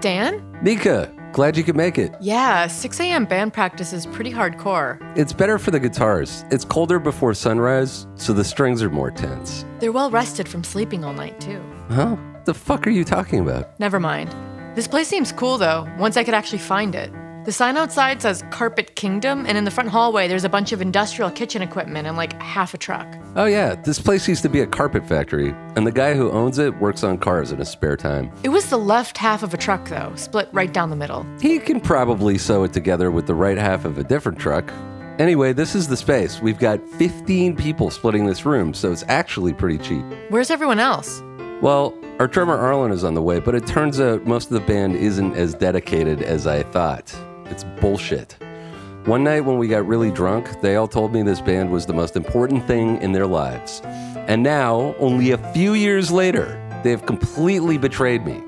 [0.00, 0.42] Dan?
[0.62, 2.14] Nika, glad you could make it.
[2.20, 3.24] Yeah, 6 a.m.
[3.24, 4.98] band practice is pretty hardcore.
[5.16, 6.44] It's better for the guitars.
[6.50, 9.64] It's colder before sunrise, so the strings are more tense.
[9.78, 11.62] They're well rested from sleeping all night, too.
[11.90, 12.16] Huh?
[12.46, 13.78] The fuck are you talking about?
[13.78, 14.34] Never mind.
[14.74, 17.10] This place seems cool, though, once I could actually find it.
[17.46, 20.82] The sign outside says Carpet Kingdom, and in the front hallway, there's a bunch of
[20.82, 23.06] industrial kitchen equipment and like half a truck.
[23.34, 26.58] Oh, yeah, this place used to be a carpet factory, and the guy who owns
[26.58, 28.30] it works on cars in his spare time.
[28.42, 31.24] It was the left half of a truck, though, split right down the middle.
[31.40, 34.70] He can probably sew it together with the right half of a different truck.
[35.18, 36.42] Anyway, this is the space.
[36.42, 40.04] We've got 15 people splitting this room, so it's actually pretty cheap.
[40.28, 41.22] Where's everyone else?
[41.62, 44.66] Well, our drummer Arlen is on the way, but it turns out most of the
[44.66, 47.14] band isn't as dedicated as I thought.
[47.50, 48.36] It's bullshit.
[49.04, 51.92] One night when we got really drunk, they all told me this band was the
[51.92, 53.80] most important thing in their lives.
[53.84, 58.42] And now, only a few years later, they have completely betrayed me.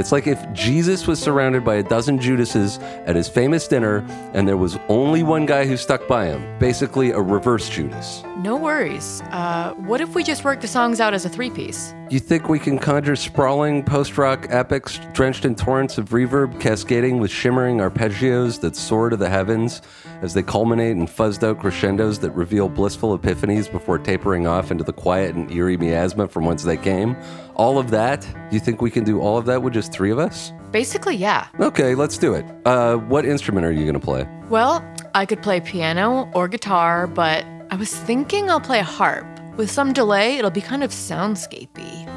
[0.00, 3.98] It's like if Jesus was surrounded by a dozen Judases at his famous dinner
[4.32, 8.24] and there was only one guy who stuck by him, basically a reverse Judas.
[8.38, 9.20] No worries.
[9.30, 11.94] Uh, what if we just work the songs out as a three piece?
[12.08, 17.18] You think we can conjure sprawling post rock epics drenched in torrents of reverb, cascading
[17.18, 19.82] with shimmering arpeggios that soar to the heavens
[20.22, 24.84] as they culminate in fuzzed out crescendos that reveal blissful epiphanies before tapering off into
[24.84, 27.16] the quiet and eerie miasma from whence they came?
[27.54, 28.26] All of that?
[28.50, 30.52] You think we can do all of that with just three of us?
[30.70, 31.48] Basically, yeah.
[31.58, 32.44] Okay, let's do it.
[32.64, 34.26] Uh, what instrument are you going to play?
[34.48, 39.26] Well, I could play piano or guitar, but I was thinking I'll play a harp.
[39.56, 42.08] With some delay, it'll be kind of soundscapey.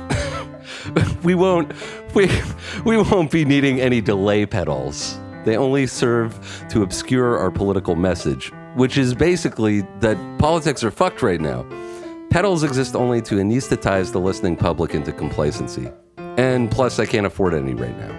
[1.24, 1.72] we won't
[2.14, 2.30] we
[2.86, 5.20] we won't be needing any delay pedals.
[5.46, 11.22] They only serve to obscure our political message, which is basically that politics are fucked
[11.22, 11.66] right now.
[12.30, 15.90] Pedals exist only to anesthetize the listening public into complacency.
[16.38, 18.12] And plus, I can't afford any right now.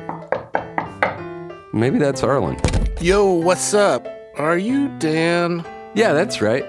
[1.72, 2.56] Maybe that's Arlen.
[3.00, 4.06] Yo, what's up?
[4.36, 5.64] Are you Dan?
[5.94, 6.64] Yeah, that's right.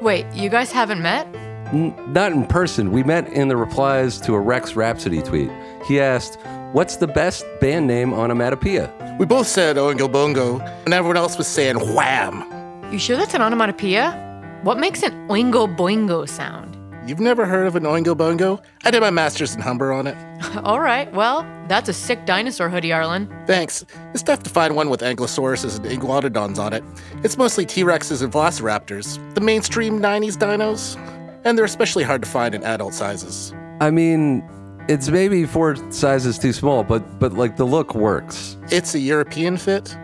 [0.00, 1.26] Wait, you guys haven't met?
[1.72, 2.92] N- not in person.
[2.92, 5.50] We met in the replies to a Rex Rhapsody tweet.
[5.86, 6.38] He asked,
[6.72, 8.90] What's the best band name on Onomatopoeia?
[9.18, 12.44] We both said oh, Oingo Boingo, and everyone else was saying Wham.
[12.92, 14.60] You sure that's an onomatopoeia?
[14.62, 16.76] What makes an oingo boingo sound?
[17.08, 18.60] You've never heard of an Oingo Boingo?
[18.84, 20.16] I did my master's in Humber on it.
[20.64, 23.32] All right, well, that's a sick dinosaur hoodie, Arlen.
[23.46, 23.86] Thanks.
[24.12, 26.82] It's tough to find one with Ankylosauruses and Iguanodons on it.
[27.22, 30.96] It's mostly T Rexes and Velociraptors, the mainstream 90s dinos.
[31.44, 33.54] And they're especially hard to find in adult sizes.
[33.80, 34.42] I mean,
[34.88, 38.56] it's maybe four sizes too small, but but like the look works.
[38.70, 39.96] It's a European fit.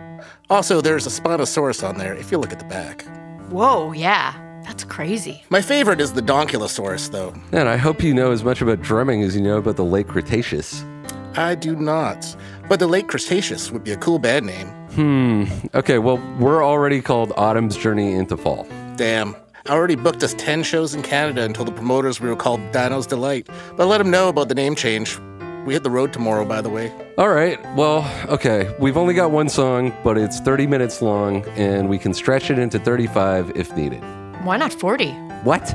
[0.49, 3.05] Also, there's a Spinosaurus on there if you look at the back.
[3.49, 4.33] Whoa, yeah,
[4.63, 5.43] that's crazy.
[5.49, 7.33] My favorite is the Donkulosaurus, though.
[7.51, 10.07] And I hope you know as much about drumming as you know about the late
[10.07, 10.83] Cretaceous.
[11.35, 12.35] I do not.
[12.69, 14.67] But the late Cretaceous would be a cool band name.
[14.93, 15.45] Hmm.
[15.73, 18.67] Okay, well, we're already called Autumn's Journey into Fall.
[18.95, 19.35] Damn.
[19.65, 22.59] I already booked us 10 shows in Canada and told the promoters we were called
[22.73, 23.47] Dino's Delight.
[23.77, 25.17] But let them know about the name change.
[25.65, 26.91] We hit the road tomorrow, by the way.
[27.17, 27.57] All right.
[27.73, 28.75] Well, okay.
[28.77, 32.59] We've only got one song, but it's 30 minutes long, and we can stretch it
[32.59, 34.01] into 35 if needed.
[34.43, 35.11] Why not 40?
[35.43, 35.65] What?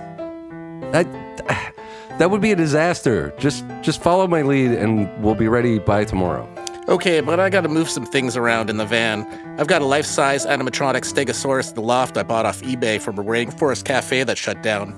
[0.93, 1.07] That
[2.19, 3.33] that would be a disaster.
[3.39, 6.47] Just just follow my lead, and we'll be ready by tomorrow.
[6.89, 9.27] Okay, but I gotta move some things around in the van.
[9.61, 13.19] I've got a life size animatronic Stegosaurus in the loft I bought off eBay from
[13.19, 14.95] a rainforest cafe that shut down.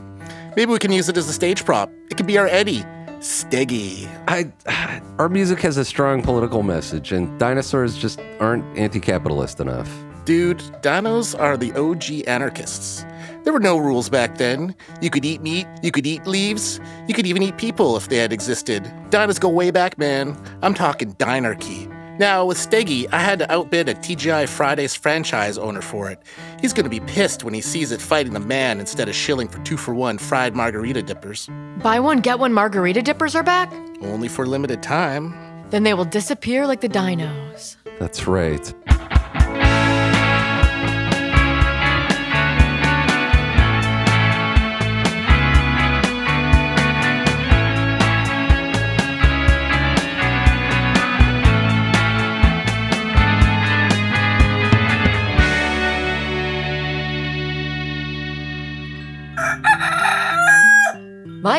[0.57, 1.91] Maybe we can use it as a stage prop.
[2.09, 2.85] It could be our Eddie.
[3.19, 4.09] Steggy.
[4.29, 4.53] I,
[5.19, 9.91] our music has a strong political message, and dinosaurs just aren't anti-capitalist enough.
[10.25, 13.05] Dude, dinos are the OG anarchists.
[13.45, 14.75] There were no rules back then.
[15.01, 18.19] You could eat meat, you could eat leaves, you could even eat people if they
[18.19, 18.85] had existed.
[19.11, 20.37] Dinos go way back, man.
[20.63, 21.91] I'm talking dinarchy.
[22.19, 26.23] Now, with Steggy, I had to outbid a TGI Fridays franchise owner for it.
[26.61, 29.59] He's gonna be pissed when he sees it fighting the man instead of shilling for
[29.61, 31.49] two for one fried margarita dippers.
[31.83, 33.73] Buy one, get one margarita dippers are back?
[34.03, 35.35] Only for limited time.
[35.71, 37.77] Then they will disappear like the dinos.
[37.99, 38.71] That's right.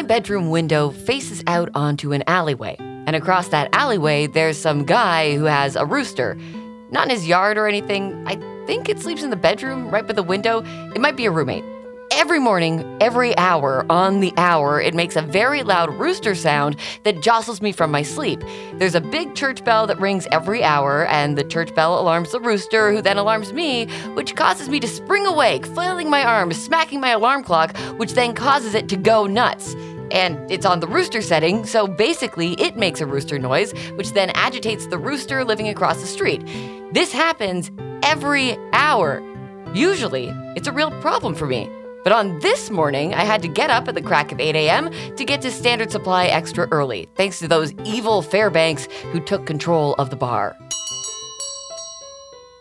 [0.02, 5.36] My bedroom window faces out onto an alleyway, and across that alleyway, there's some guy
[5.36, 6.36] who has a rooster.
[6.90, 8.26] Not in his yard or anything.
[8.26, 8.34] I
[8.66, 10.64] think it sleeps in the bedroom right by the window.
[10.96, 11.64] It might be a roommate.
[12.12, 17.22] every morning, every hour, on the hour, it makes a very loud rooster sound that
[17.22, 18.44] jostles me from my sleep.
[18.74, 22.40] There's a big church bell that rings every hour, and the church bell alarms the
[22.40, 27.00] rooster, who then alarms me, which causes me to spring awake, flailing my arms, smacking
[27.00, 29.74] my alarm clock, which then causes it to go nuts.
[30.12, 34.30] And it's on the rooster setting, so basically it makes a rooster noise, which then
[34.36, 36.46] agitates the rooster living across the street.
[36.92, 37.72] This happens
[38.04, 39.24] every hour.
[39.74, 41.70] Usually, it's a real problem for me.
[42.04, 44.92] But on this morning, I had to get up at the crack of 8 a.m.
[45.16, 49.94] to get to Standard Supply extra early, thanks to those evil Fairbanks who took control
[49.96, 50.58] of the bar.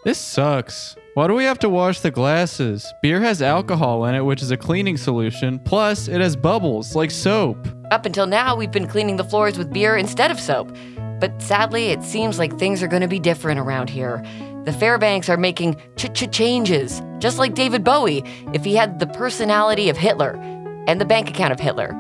[0.04, 0.94] This sucks.
[1.20, 2.94] Why do we have to wash the glasses?
[3.02, 5.58] Beer has alcohol in it, which is a cleaning solution.
[5.58, 7.58] Plus, it has bubbles, like soap.
[7.90, 10.74] Up until now, we've been cleaning the floors with beer instead of soap.
[11.20, 14.24] But sadly, it seems like things are going to be different around here.
[14.64, 18.24] The Fairbanks are making ch-ch changes, just like David Bowie
[18.54, 20.38] if he had the personality of Hitler
[20.86, 21.92] and the bank account of Hitler.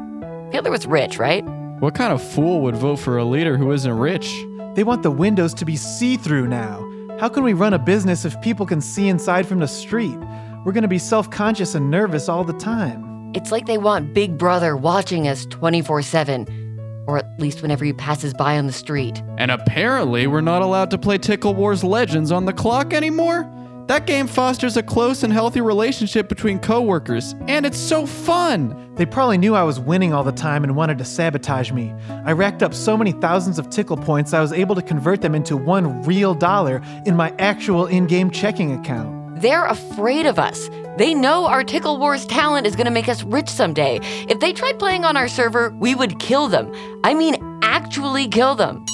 [0.50, 1.44] Hitler was rich, right?
[1.80, 4.34] What kind of fool would vote for a leader who isn't rich?
[4.76, 6.89] They want the windows to be see through now.
[7.20, 10.16] How can we run a business if people can see inside from the street?
[10.64, 13.30] We're going to be self conscious and nervous all the time.
[13.34, 17.92] It's like they want Big Brother watching us 24 7, or at least whenever he
[17.92, 19.22] passes by on the street.
[19.36, 23.42] And apparently, we're not allowed to play Tickle Wars Legends on the clock anymore?
[23.90, 28.94] That game fosters a close and healthy relationship between coworkers, and it's so fun!
[28.94, 31.92] They probably knew I was winning all the time and wanted to sabotage me.
[32.24, 35.34] I racked up so many thousands of tickle points I was able to convert them
[35.34, 39.40] into one real dollar in my actual in game checking account.
[39.40, 40.70] They're afraid of us.
[40.96, 43.98] They know our Tickle Wars talent is going to make us rich someday.
[44.28, 46.72] If they tried playing on our server, we would kill them.
[47.02, 48.86] I mean, actually kill them.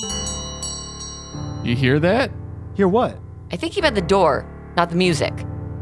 [1.63, 2.31] You hear that?
[2.77, 3.19] Hear what?
[3.53, 5.32] I think you meant the door, not the music.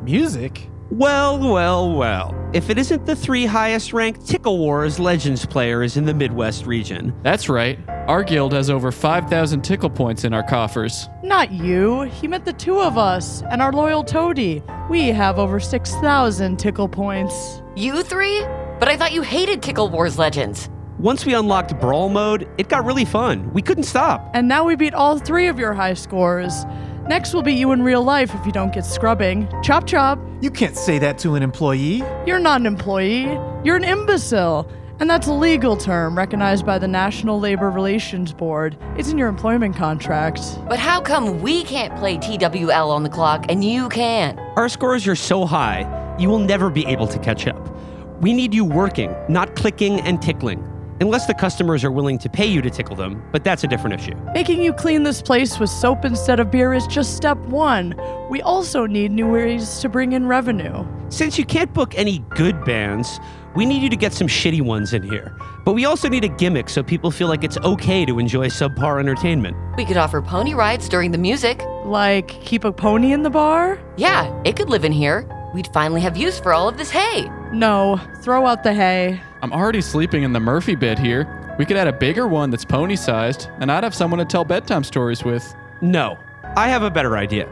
[0.05, 0.69] Music?
[0.91, 2.35] Well, well, well.
[2.53, 7.13] If it isn't the three highest ranked Tickle Wars Legends players in the Midwest region.
[7.23, 7.79] That's right.
[8.07, 11.09] Our guild has over 5,000 tickle points in our coffers.
[11.25, 12.03] Not you.
[12.03, 14.63] He meant the two of us and our loyal Toady.
[14.89, 17.63] We have over 6,000 tickle points.
[17.75, 18.41] You three?
[18.79, 20.71] But I thought you hated Tickle Wars Legends.
[20.99, 23.53] Once we unlocked Brawl mode, it got really fun.
[23.53, 24.31] We couldn't stop.
[24.33, 26.65] And now we beat all three of your high scores.
[27.07, 29.47] Next will be you in real life if you don't get scrubbing.
[29.63, 30.19] Chop chop.
[30.41, 32.03] You can't say that to an employee.
[32.27, 33.25] You're not an employee.
[33.63, 34.67] You're an imbecile.
[35.01, 38.79] And that's a legal term recognized by the National Labor Relations Board.
[38.97, 40.41] It's in your employment contract.
[40.67, 44.39] But how come we can't play TWL on the clock and you can?
[44.57, 47.77] Our scores are so high, you will never be able to catch up.
[48.23, 50.67] We need you working, not clicking and tickling.
[51.01, 54.01] Unless the customers are willing to pay you to tickle them, but that's a different
[54.01, 54.15] issue.
[54.33, 57.95] Making you clean this place with soap instead of beer is just step one.
[58.31, 60.87] We also need new ways to bring in revenue.
[61.09, 63.19] Since you can't book any good bands,
[63.57, 65.37] we need you to get some shitty ones in here.
[65.65, 69.01] But we also need a gimmick so people feel like it's okay to enjoy subpar
[69.01, 69.57] entertainment.
[69.77, 71.63] We could offer pony rides during the music.
[71.85, 73.81] Like, keep a pony in the bar?
[73.97, 75.29] Yeah, it could live in here.
[75.55, 77.31] We'd finally have use for all of this hay.
[77.53, 79.21] No, throw out the hay.
[79.45, 81.55] I'm already sleeping in the Murphy bed here.
[81.59, 84.43] We could add a bigger one that's pony sized, and I'd have someone to tell
[84.43, 85.55] bedtime stories with.
[85.83, 86.17] No,
[86.57, 87.47] I have a better idea.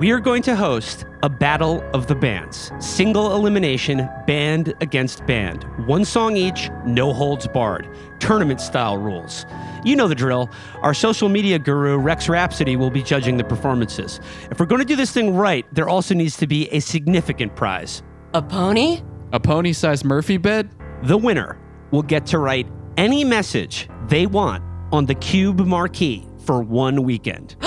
[0.00, 2.72] We are going to host a battle of the bands.
[2.80, 5.62] Single elimination, band against band.
[5.86, 7.88] One song each, no holds barred.
[8.18, 9.46] Tournament style rules.
[9.84, 10.50] You know the drill.
[10.82, 14.18] Our social media guru, Rex Rhapsody, will be judging the performances.
[14.50, 17.54] If we're going to do this thing right, there also needs to be a significant
[17.54, 18.02] prize.
[18.34, 19.02] A pony?
[19.30, 20.74] A pony sized Murphy bed?
[21.02, 21.58] The winner
[21.90, 27.56] will get to write any message they want on the Cube marquee for one weekend.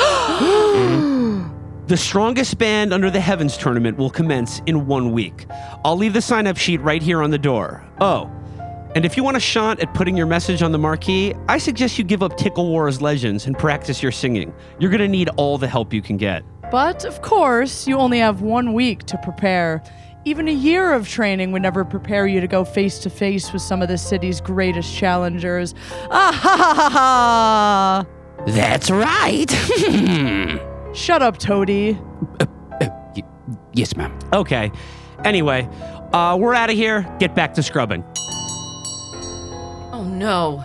[1.87, 5.45] The strongest band under the Heavens tournament will commence in one week.
[5.83, 7.85] I'll leave the sign up sheet right here on the door.
[7.99, 8.31] Oh,
[8.95, 11.97] and if you want a shot at putting your message on the marquee, I suggest
[11.97, 14.53] you give up Tickle Wars Legends and practice your singing.
[14.79, 16.43] You're going to need all the help you can get.
[16.71, 19.83] But of course, you only have one week to prepare.
[20.23, 23.61] Even a year of training would never prepare you to go face to face with
[23.61, 25.73] some of the city's greatest challengers.
[26.11, 28.05] Ah ha ha ha ha!
[28.45, 29.49] That's right.
[30.95, 31.97] Shut up, Toady.
[33.73, 34.17] yes, ma'am.
[34.33, 34.71] Okay.
[35.25, 35.67] Anyway,
[36.13, 37.01] uh, we're out of here.
[37.19, 38.03] Get back to scrubbing.
[39.91, 40.57] Oh no.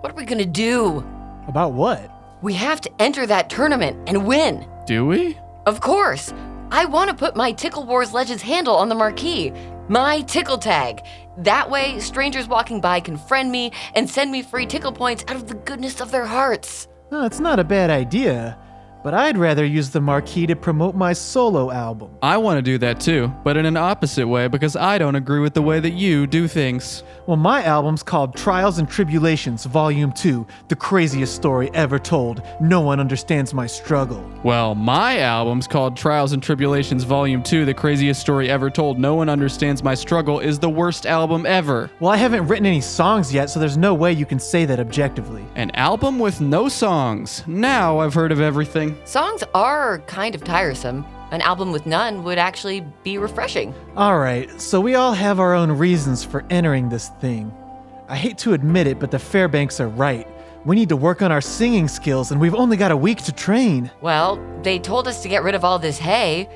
[0.00, 0.98] What are we gonna do?
[1.46, 2.10] About what?
[2.42, 4.68] We have to enter that tournament and win.
[4.86, 5.38] Do we?
[5.66, 6.32] Of course.
[6.70, 9.52] I want to put my Tickle Wars Legends handle on the marquee.
[9.88, 11.00] My tickle tag.
[11.38, 15.36] That way, strangers walking by can friend me and send me free tickle points out
[15.36, 16.86] of the goodness of their hearts.
[17.10, 18.58] It's not a bad idea.
[19.02, 22.10] But I'd rather use the marquee to promote my solo album.
[22.22, 25.40] I want to do that too, but in an opposite way because I don't agree
[25.40, 27.02] with the way that you do things.
[27.26, 32.42] Well, my album's called Trials and Tribulations, Volume 2 The Craziest Story Ever Told.
[32.60, 34.24] No one understands my struggle.
[34.42, 38.98] Well, my album's called Trials and Tribulations Volume 2 The Craziest Story Ever Told.
[38.98, 41.90] No One Understands My Struggle is the worst album ever.
[42.00, 44.80] Well, I haven't written any songs yet, so there's no way you can say that
[44.80, 45.44] objectively.
[45.54, 47.42] An album with no songs.
[47.46, 48.87] Now I've heard of everything.
[49.04, 51.04] Songs are kind of tiresome.
[51.30, 53.74] An album with none would actually be refreshing.
[53.96, 57.52] Alright, so we all have our own reasons for entering this thing.
[58.08, 60.26] I hate to admit it, but the Fairbanks are right.
[60.64, 63.32] We need to work on our singing skills, and we've only got a week to
[63.32, 63.90] train.
[64.00, 66.48] Well, they told us to get rid of all this hay.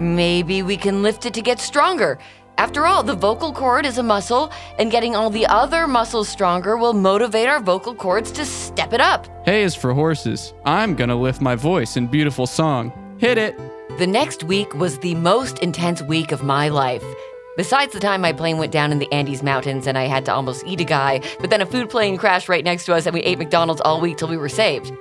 [0.00, 2.18] Maybe we can lift it to get stronger.
[2.56, 6.76] After all, the vocal cord is a muscle, and getting all the other muscles stronger
[6.76, 9.26] will motivate our vocal cords to step it up.
[9.44, 10.54] Hay is for horses.
[10.64, 12.92] I'm gonna lift my voice in beautiful song.
[13.18, 13.58] Hit it.
[13.98, 17.04] The next week was the most intense week of my life.
[17.56, 20.34] Besides the time my plane went down in the Andes Mountains and I had to
[20.34, 23.14] almost eat a guy, but then a food plane crashed right next to us and
[23.14, 24.92] we ate McDonald's all week till we were saved.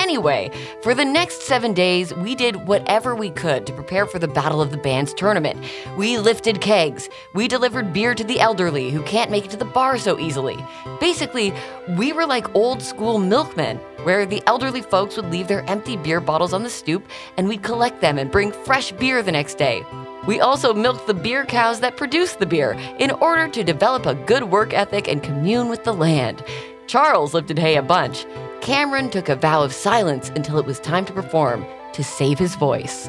[0.00, 0.50] Anyway,
[0.82, 4.62] for the next seven days, we did whatever we could to prepare for the Battle
[4.62, 5.62] of the Bands tournament.
[5.98, 7.10] We lifted kegs.
[7.34, 10.56] We delivered beer to the elderly who can't make it to the bar so easily.
[11.00, 11.52] Basically,
[11.98, 16.18] we were like old school milkmen, where the elderly folks would leave their empty beer
[16.18, 19.84] bottles on the stoop and we'd collect them and bring fresh beer the next day.
[20.26, 24.14] We also milked the beer cows that produced the beer in order to develop a
[24.14, 26.42] good work ethic and commune with the land.
[26.86, 28.24] Charles lifted hay a bunch.
[28.60, 32.54] Cameron took a vow of silence until it was time to perform to save his
[32.56, 33.08] voice.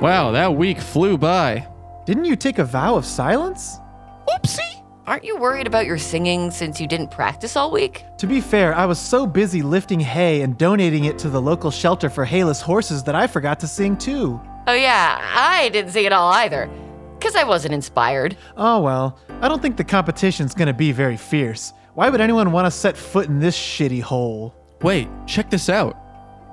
[0.00, 1.66] Wow, that week flew by.
[2.06, 3.78] Didn't you take a vow of silence?
[4.28, 4.84] Oopsie.
[5.06, 8.04] Aren't you worried about your singing since you didn't practice all week?
[8.18, 11.70] To be fair, I was so busy lifting hay and donating it to the local
[11.70, 14.40] shelter for hayless horses that I forgot to sing too.
[14.66, 16.70] Oh, yeah, I didn't sing at all either.
[17.18, 18.36] Because I wasn't inspired.
[18.56, 21.72] Oh well, I don't think the competition's gonna be very fierce.
[21.94, 24.54] Why would anyone want to set foot in this shitty hole?
[24.82, 25.96] Wait, check this out.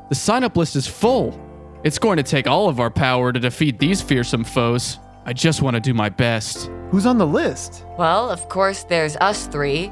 [0.09, 1.39] The sign up list is full.
[1.83, 4.97] It's going to take all of our power to defeat these fearsome foes.
[5.25, 6.69] I just want to do my best.
[6.89, 7.85] Who's on the list?
[7.97, 9.91] Well, of course, there's us three,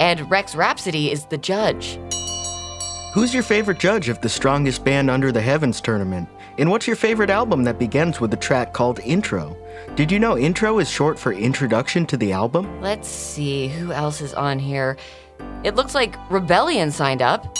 [0.00, 2.00] and Rex Rhapsody is the judge.
[3.12, 6.28] Who's your favorite judge of the Strongest Band Under the Heavens tournament?
[6.58, 9.56] And what's your favorite album that begins with a track called Intro?
[9.94, 12.80] Did you know intro is short for introduction to the album?
[12.80, 14.96] Let's see, who else is on here?
[15.62, 17.56] It looks like Rebellion signed up.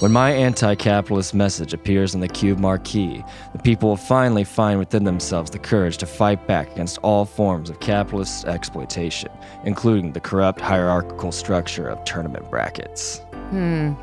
[0.00, 3.24] When my anti capitalist message appears on the Cube marquee,
[3.54, 7.70] the people will finally find within themselves the courage to fight back against all forms
[7.70, 9.30] of capitalist exploitation,
[9.64, 13.20] including the corrupt hierarchical structure of tournament brackets.
[13.48, 13.94] Hmm.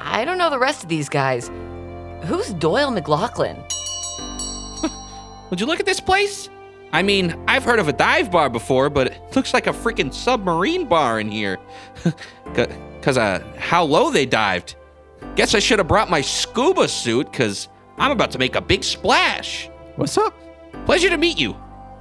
[0.00, 1.48] I don't know the rest of these guys.
[2.24, 3.56] Who's Doyle McLaughlin?
[5.50, 6.48] Would you look at this place?
[6.92, 10.12] I mean, I've heard of a dive bar before, but it looks like a freaking
[10.12, 11.58] submarine bar in here.
[12.52, 14.74] Because uh, how low they dived.
[15.36, 18.84] Guess I should have brought my scuba suit, because I'm about to make a big
[18.84, 19.70] splash.
[19.96, 20.34] What's up?
[20.86, 21.56] Pleasure to meet you.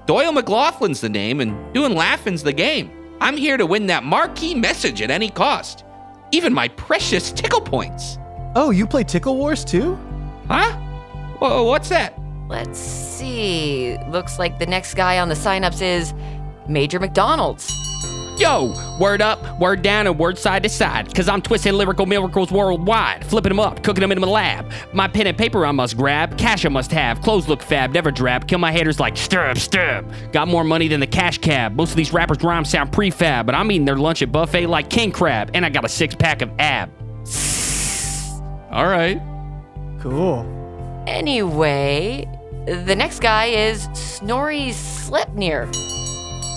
[0.06, 2.92] Doyle McLaughlin's the name, and doing laughing's the game.
[3.22, 5.84] I'm here to win that marquee message at any cost.
[6.32, 8.18] Even my precious tickle points.
[8.56, 9.96] Oh, you play Tickle Wars too?
[10.48, 10.78] Huh?
[11.40, 12.18] Whoa, what's that?
[12.48, 13.98] Let's see.
[14.10, 16.14] Looks like the next guy on the signups is
[16.68, 17.72] Major McDonald's.
[18.40, 21.14] Yo, word up, word down, and word side to side.
[21.14, 24.72] Cause I'm twisting lyrical miracles worldwide, flipping them up, cooking them in my lab.
[24.94, 28.12] My pen and paper I must grab, cash I must have, clothes look fab, never
[28.12, 28.48] drab.
[28.48, 30.32] Kill my haters like stirb, stirb.
[30.32, 31.76] Got more money than the cash cab.
[31.76, 34.90] Most of these rappers' rhymes sound prefab, but I'm eating their lunch at buffet like
[34.90, 36.90] king crab, and I got a six pack of ab.
[38.72, 39.22] All right.
[40.00, 40.46] Cool.
[41.08, 42.26] Anyway,
[42.66, 45.99] the next guy is Snorri Sleipnir.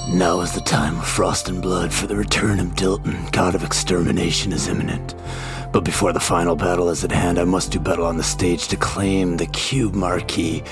[0.08, 3.62] Now is the time of frost and blood, for the return of Dilton, god of
[3.62, 5.14] extermination, is imminent.
[5.72, 8.68] But before the final battle is at hand, I must do battle on the stage
[8.68, 10.62] to claim the cube marquee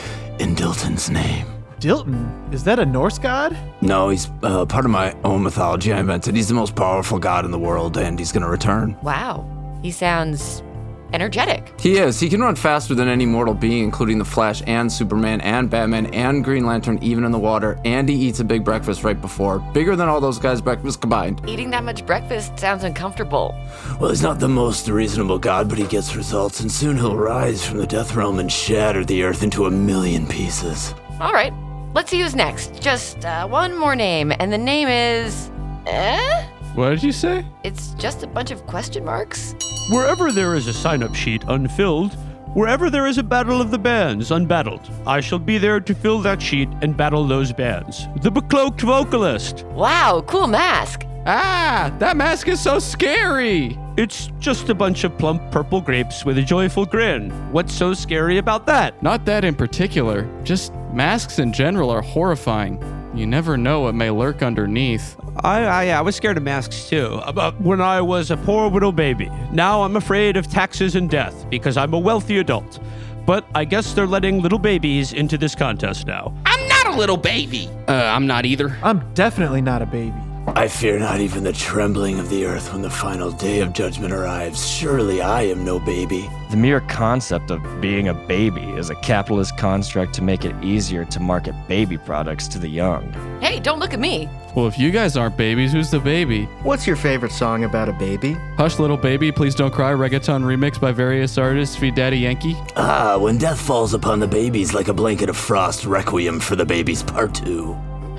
[0.41, 1.47] in Dilton's name.
[1.79, 2.53] Dilton?
[2.53, 3.57] Is that a Norse god?
[3.81, 6.37] No, he's uh, part of my own mythology I invented.
[6.37, 8.97] He's the most powerful god in the world, and he's gonna return.
[9.03, 9.49] Wow,
[9.81, 10.63] he sounds
[11.13, 11.73] energetic.
[11.81, 12.21] He is.
[12.21, 16.07] He can run faster than any mortal being, including the Flash and Superman and Batman
[16.07, 17.79] and Green Lantern, even in the water.
[17.85, 19.59] And he eats a big breakfast right before.
[19.73, 21.43] Bigger than all those guys' breakfasts combined.
[21.49, 23.55] Eating that much breakfast sounds uncomfortable.
[24.01, 27.67] Well, he's not the most reasonable god, but he gets results, and soon he'll rise
[27.67, 30.95] from the death realm and shatter the earth into a million pieces.
[31.21, 31.53] All right,
[31.95, 32.81] let's see who's next.
[32.81, 35.51] Just uh, one more name, and the name is.
[35.87, 36.47] Eh?
[36.75, 37.45] What did you say?
[37.65, 39.55] It's just a bunch of question marks.
[39.91, 42.17] Wherever there is a sign up sheet unfilled,
[42.55, 46.21] Wherever there is a battle of the bands unbattled, I shall be there to fill
[46.23, 48.09] that sheet and battle those bands.
[48.23, 49.65] The becloaked vocalist.
[49.67, 51.07] Wow, cool mask.
[51.27, 53.79] Ah, that mask is so scary.
[53.97, 57.31] It's just a bunch of plump purple grapes with a joyful grin.
[57.53, 59.01] What's so scary about that?
[59.01, 62.79] Not that in particular, just masks in general are horrifying.
[63.13, 65.17] You never know what may lurk underneath.
[65.43, 68.93] I, I, I was scared of masks too, about when I was a poor little
[68.93, 69.29] baby.
[69.53, 72.79] Now I'm afraid of taxes and death because I'm a wealthy adult.
[73.27, 76.33] But I guess they're letting little babies into this contest now.
[76.47, 77.69] I'm not a little baby.
[77.89, 78.77] Uh, I'm not either.
[78.83, 80.17] I'm definitely not a baby.
[80.57, 84.13] I fear not even the trembling of the earth when the final day of judgment
[84.13, 84.69] arrives.
[84.69, 86.29] Surely I am no baby.
[86.51, 91.05] The mere concept of being a baby is a capitalist construct to make it easier
[91.07, 93.13] to market baby products to the young.
[93.41, 94.29] Hey, don't look at me.
[94.57, 96.45] Well, if you guys aren't babies, who's the baby?
[96.63, 98.33] What's your favorite song about a baby?
[98.57, 102.57] Hush Little Baby, Please Don't Cry reggaeton remix by various artists, Feed Daddy Yankee.
[102.77, 106.65] Ah, when death falls upon the babies like a blanket of frost, Requiem for the
[106.67, 107.77] Babies Part 2.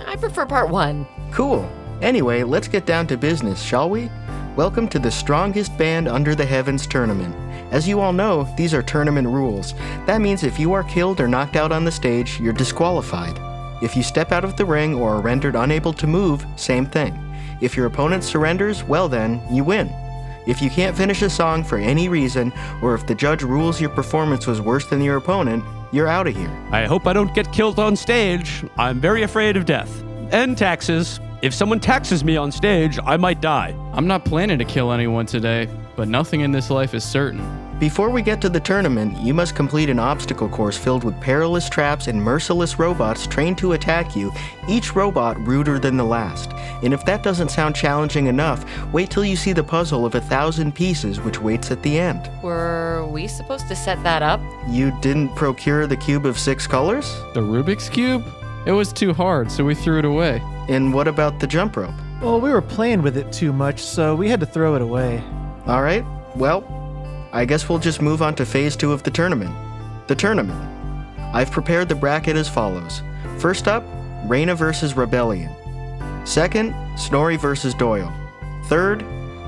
[0.08, 1.06] I prefer part one.
[1.32, 1.70] Cool.
[2.02, 4.10] Anyway, let's get down to business, shall we?
[4.56, 7.36] Welcome to the strongest band under the heavens tournament.
[7.72, 9.76] As you all know, these are tournament rules.
[10.08, 13.40] That means if you are killed or knocked out on the stage, you're disqualified.
[13.84, 17.16] If you step out of the ring or are rendered unable to move, same thing.
[17.62, 19.88] If your opponent surrenders, well then, you win.
[20.48, 23.92] If you can't finish a song for any reason, or if the judge rules your
[23.92, 26.50] performance was worse than your opponent, you're out of here.
[26.72, 28.66] I hope I don't get killed on stage.
[28.80, 30.04] I'm very afraid of death.
[30.32, 31.20] And taxes.
[31.42, 33.76] If someone taxes me on stage, I might die.
[33.94, 37.42] I'm not planning to kill anyone today, but nothing in this life is certain.
[37.80, 41.68] Before we get to the tournament, you must complete an obstacle course filled with perilous
[41.68, 44.32] traps and merciless robots trained to attack you,
[44.70, 46.52] each robot ruder than the last.
[46.84, 50.22] And if that doesn't sound challenging enough, wait till you see the puzzle of a
[50.22, 52.30] thousand pieces which waits at the end.
[52.44, 54.40] Were we supposed to set that up?
[54.70, 57.12] You didn't procure the cube of six colors?
[57.34, 58.24] The Rubik's Cube?
[58.66, 60.42] It was too hard, so we threw it away.
[60.70, 61.96] And what about the jump rope?
[62.22, 65.24] Well, we were playing with it too much, so we had to throw it away.
[65.66, 66.64] All right, well,
[67.34, 69.56] I guess we'll just move on to phase two of the tournament.
[70.08, 70.60] The tournament.
[71.34, 73.02] I've prepared the bracket as follows.
[73.40, 73.84] First up,
[74.28, 75.52] Raina versus Rebellion.
[76.26, 78.14] Second, Snorri versus Doyle.
[78.66, 79.04] Third,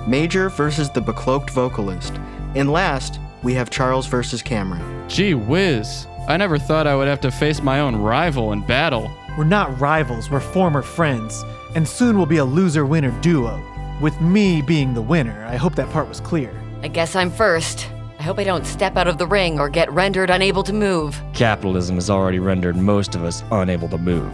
[0.08, 2.14] Major versus the Becloaked Vocalist.
[2.56, 5.08] And last, we have Charles versus Cameron.
[5.08, 6.08] Gee whiz.
[6.28, 9.12] I never thought I would have to face my own rival in battle.
[9.38, 11.44] We're not rivals, we're former friends,
[11.76, 13.62] and soon we'll be a loser winner duo.
[14.02, 16.54] With me being the winner, I hope that part was clear.
[16.82, 17.90] I guess I'm first.
[18.20, 21.22] I hope I don't step out of the ring or get rendered unable to move.
[21.34, 24.32] Capitalism has already rendered most of us unable to move,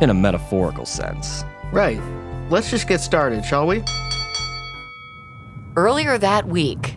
[0.00, 1.44] in a metaphorical sense.
[1.72, 2.00] Right.
[2.48, 3.82] Let's just get started, shall we?
[5.76, 6.96] Earlier that week,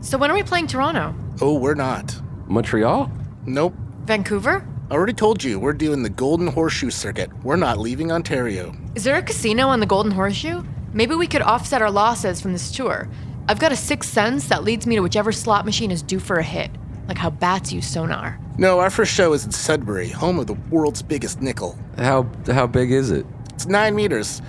[0.00, 1.14] So when are we playing Toronto?
[1.42, 2.18] Oh, we're not.
[2.46, 3.10] Montreal?
[3.46, 3.74] Nope.
[4.04, 4.66] Vancouver?
[4.90, 7.30] I already told you, we're doing the Golden Horseshoe Circuit.
[7.44, 8.74] We're not leaving Ontario.
[8.94, 10.62] Is there a casino on the Golden Horseshoe?
[10.92, 13.08] Maybe we could offset our losses from this tour.
[13.48, 16.36] I've got a sixth sense that leads me to whichever slot machine is due for
[16.36, 16.70] a hit,
[17.06, 18.38] like how bats use sonar.
[18.56, 21.78] No, our first show is in Sudbury, home of the world's biggest nickel.
[21.96, 23.24] How how big is it?
[23.54, 24.42] It's nine meters.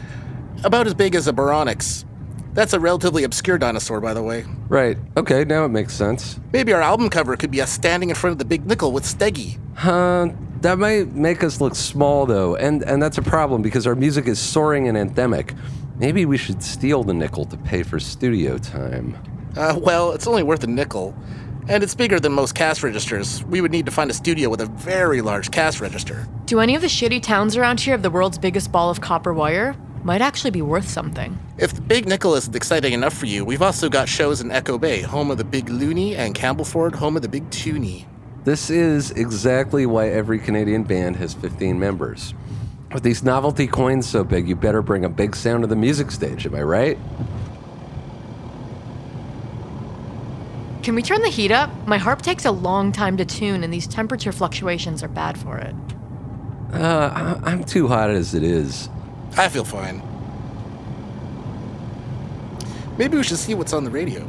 [0.64, 2.06] About as big as a Baryonyx.
[2.54, 4.46] That's a relatively obscure dinosaur, by the way.
[4.68, 4.98] Right.
[5.16, 6.40] Okay, now it makes sense.
[6.52, 9.04] Maybe our album cover could be us standing in front of the big nickel with
[9.04, 9.60] Steggy.
[9.76, 10.30] Huh,
[10.62, 14.28] that might make us look small though, and and that's a problem because our music
[14.28, 15.56] is soaring and anthemic.
[15.98, 19.18] Maybe we should steal the nickel to pay for studio time.
[19.56, 21.16] Uh, well, it's only worth a nickel.
[21.68, 23.44] And it's bigger than most cash registers.
[23.46, 26.28] We would need to find a studio with a very large cash register.
[26.46, 29.34] Do any of the shitty towns around here have the world's biggest ball of copper
[29.34, 29.76] wire?
[30.04, 31.38] Might actually be worth something.
[31.58, 34.78] If the Big Nickel isn't exciting enough for you, we've also got shows in Echo
[34.78, 38.06] Bay, home of the Big Loonie, and Campbellford, home of the Big Toonie.
[38.46, 42.34] This is exactly why every Canadian band has 15 members.
[42.94, 46.10] With these novelty coins so big, you better bring a big sound to the music
[46.12, 46.98] stage, am I right?
[50.82, 51.70] Can we turn the heat up?
[51.86, 55.58] My harp takes a long time to tune, and these temperature fluctuations are bad for
[55.58, 55.76] it.
[56.74, 58.90] Uh, I- I'm too hot as it is.
[59.38, 60.02] I feel fine.
[62.98, 64.26] Maybe we should see what's on the radio.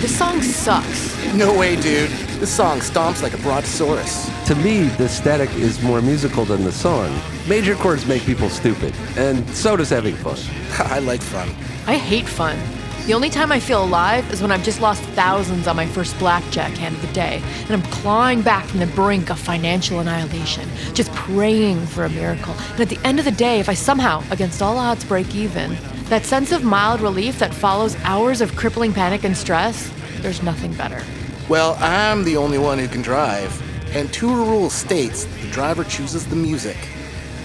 [0.00, 1.34] This song sucks.
[1.34, 2.10] No way, dude.
[2.40, 4.28] This song stomps like a brontosaurus.
[4.48, 7.16] To me, the static is more musical than the song.
[7.48, 10.36] Major chords make people stupid, and so does having fun.
[10.90, 11.48] I like fun.
[11.86, 12.58] I hate fun.
[13.06, 16.16] The only time I feel alive is when I've just lost thousands on my first
[16.20, 20.68] blackjack hand of the day, and I'm clawing back from the brink of financial annihilation,
[20.94, 22.54] just praying for a miracle.
[22.70, 25.76] And at the end of the day, if I somehow, against all odds, break even,
[26.10, 30.72] that sense of mild relief that follows hours of crippling panic and stress, there's nothing
[30.74, 31.02] better.
[31.48, 33.50] Well, I'm the only one who can drive,
[33.96, 36.76] and Tour Rule states the driver chooses the music.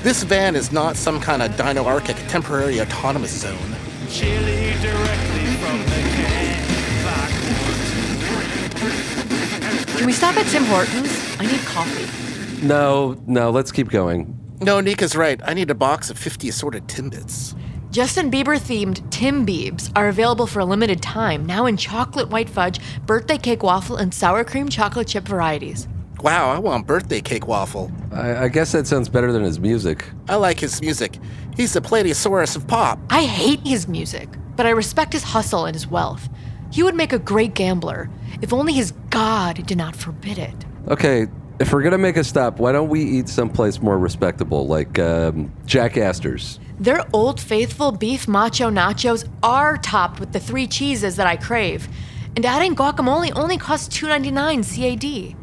[0.04, 3.76] This van is not some kind of Dino Arctic temporary autonomous zone.
[4.08, 5.37] Chili directly
[10.08, 11.36] we stop at Tim Hortons?
[11.38, 12.66] I need coffee.
[12.66, 14.40] No, no, let's keep going.
[14.62, 15.42] No, Nika's right.
[15.44, 17.60] I need a box of 50 assorted Timbits.
[17.92, 22.50] Justin Bieber themed Tim Biebs are available for a limited time, now in chocolate white
[22.50, 25.90] fudge, birthday cake waffle, and sour cream chocolate chip varieties.
[26.22, 27.92] Wow, I want birthday cake waffle.
[28.14, 30.06] I, I guess that sounds better than his music.
[30.30, 31.20] I like his music.
[31.58, 32.98] He's the Plateosaurus of pop.
[33.10, 36.30] I hate his music, but I respect his hustle and his wealth.
[36.72, 38.10] He would make a great gambler,
[38.42, 40.66] if only his God did not forbid it.
[40.88, 41.28] Okay,
[41.60, 45.52] if we're gonna make a stop, why don't we eat someplace more respectable, like um,
[45.66, 46.60] Jack Astor's?
[46.80, 51.88] Their old faithful beef macho nachos are topped with the three cheeses that I crave.
[52.36, 55.36] And adding guacamole only costs $2.99 CAD.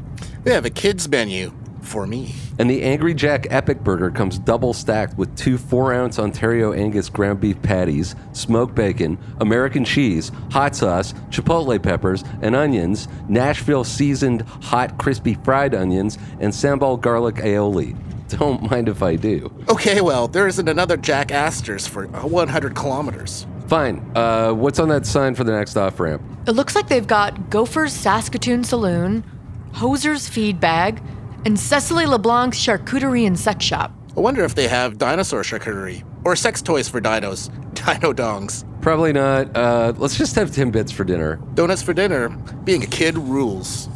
[0.44, 1.52] They have a kids menu
[1.84, 2.34] for me.
[2.58, 7.08] And the Angry Jack Epic Burger comes double stacked with two four ounce Ontario Angus
[7.08, 14.42] ground beef patties, smoked bacon, American cheese, hot sauce, chipotle peppers, and onions, Nashville seasoned
[14.42, 17.96] hot crispy fried onions, and sambal garlic aioli.
[18.28, 19.52] Don't mind if I do.
[19.68, 23.46] Okay, well, there isn't another Jack Astor's for 100 kilometers.
[23.66, 24.12] Fine.
[24.14, 26.22] Uh, what's on that sign for the next off ramp?
[26.46, 29.24] It looks like they've got Gopher's Saskatoon Saloon,
[29.72, 31.02] Hoser's Feed Bag,
[31.44, 33.92] and Cecily LeBlanc's Charcuterie and Sex Shop.
[34.16, 37.50] I wonder if they have dinosaur charcuterie or sex toys for dinos.
[37.74, 38.64] Dino dongs.
[38.80, 39.54] Probably not.
[39.56, 41.36] Uh, let's just have Timbits for dinner.
[41.54, 42.28] Donuts for dinner.
[42.64, 43.88] Being a kid rules.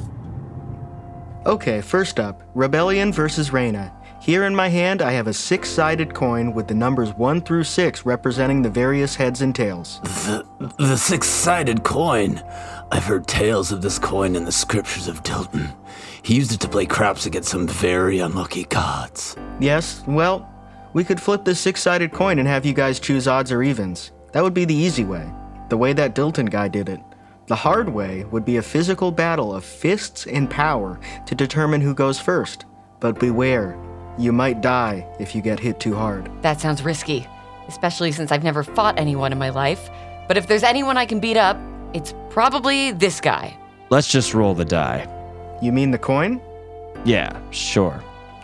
[1.47, 3.95] Okay, first up Rebellion versus Raina.
[4.29, 7.65] Here in my hand, I have a six sided coin with the numbers 1 through
[7.65, 10.01] 6 representing the various heads and tails.
[10.03, 12.43] The, the six sided coin.
[12.93, 15.75] I've heard tales of this coin in the scriptures of Dilton.
[16.23, 19.35] He used it to play craps against some very unlucky gods.
[19.61, 20.47] Yes, well,
[20.93, 24.13] we could flip this six sided coin and have you guys choose odds or evens.
[24.33, 25.27] That would be the easy way,
[25.71, 27.01] the way that Dilton guy did it.
[27.47, 31.95] The hard way would be a physical battle of fists and power to determine who
[31.95, 32.67] goes first.
[33.01, 33.79] But beware,
[34.19, 36.31] you might die if you get hit too hard.
[36.43, 37.27] That sounds risky,
[37.69, 39.89] especially since I've never fought anyone in my life.
[40.27, 41.57] But if there's anyone I can beat up,
[41.95, 43.57] it's probably this guy.
[43.91, 45.07] Let's just roll the die.
[45.63, 46.41] You mean the coin?
[47.05, 48.03] Yeah, sure.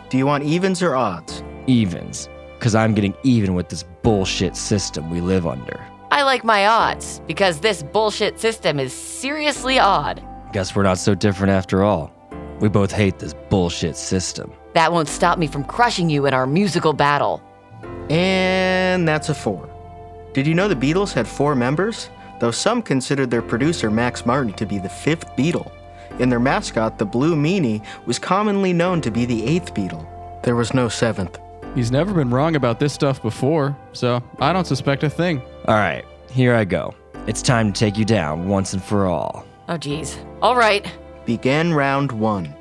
[0.09, 1.43] Do you want evens or odds?
[1.67, 2.29] Evens.
[2.57, 5.85] Because I'm getting even with this bullshit system we live under.
[6.11, 10.23] I like my odds because this bullshit system is seriously odd.
[10.53, 12.11] Guess we're not so different after all.
[12.61, 14.53] We both hate this bullshit system.
[14.75, 17.41] That won't stop me from crushing you in our musical battle.
[18.09, 19.69] And that's a four.
[20.33, 22.09] Did you know the Beatles had four members?
[22.41, 25.71] Though some considered their producer Max Martin to be the fifth Beatle.
[26.19, 30.05] In their mascot, the Blue Meanie was commonly known to be the eighth Beatle.
[30.43, 31.39] There was no seventh.
[31.73, 35.41] He's never been wrong about this stuff before, so I don't suspect a thing.
[35.69, 36.93] All right, here I go.
[37.27, 39.45] It's time to take you down once and for all.
[39.69, 40.19] Oh, geez.
[40.41, 40.85] All right.
[41.25, 42.53] Begin round one.